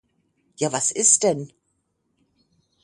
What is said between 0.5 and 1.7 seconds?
Ja was ist denn?